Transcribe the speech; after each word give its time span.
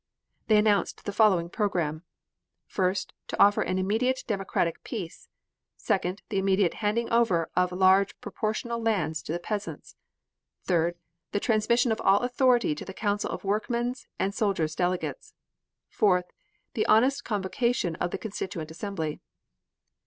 They 0.47 0.57
announced 0.57 1.05
the 1.05 1.13
following 1.13 1.47
program: 1.47 2.01
First: 2.65 3.13
The 3.27 3.39
offer 3.39 3.61
of 3.61 3.67
an 3.67 3.77
immediate 3.77 4.23
democratic 4.25 4.83
peace. 4.83 5.29
Second: 5.77 6.23
The 6.29 6.39
immediate 6.39 6.73
handing 6.81 7.11
over 7.11 7.51
of 7.55 7.71
large 7.71 8.19
proportional 8.19 8.81
lands 8.81 9.21
to 9.21 9.31
the 9.31 9.37
peasants. 9.37 9.95
Third: 10.63 10.95
The 11.33 11.39
transmission 11.39 11.91
of 11.91 12.01
all 12.01 12.21
authority 12.21 12.73
to 12.73 12.83
the 12.85 12.95
Council 12.95 13.29
of 13.29 13.43
Workmen's 13.43 14.07
and 14.17 14.33
Soldiers' 14.33 14.73
Delegates. 14.73 15.35
Fourth: 15.87 16.25
The 16.73 16.87
honest 16.87 17.23
convocation 17.23 17.93
of 17.97 18.09
the 18.09 18.17
Constituent 18.17 18.71
Assembly. 18.71 19.19